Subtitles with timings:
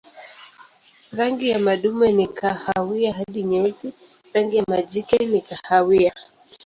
[1.17, 3.93] Rangi ya madume ni kahawia hadi nyeusi,
[4.33, 6.13] rangi ya majike ni kahawia.